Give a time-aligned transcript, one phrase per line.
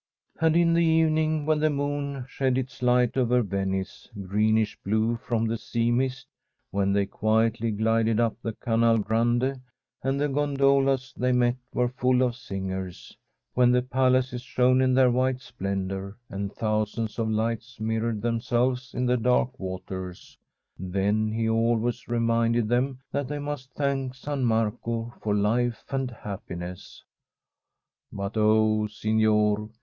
[0.39, 5.45] And in the evening, when the moon shed its light over Venice, greenish blue from
[5.45, 6.25] the sea mist;
[6.71, 9.61] when they quietly glided up the Canale Grande
[10.01, 13.15] and the gondolas they met were full of singers;
[13.53, 19.05] when the palaces shone in their white splendour, and thousands of lights mirrored themselves in
[19.05, 20.35] the dark waters—
[20.79, 27.03] then he always reminded them that they must thank San Marco for life and happiness.
[28.11, 29.69] But oh, sig^or!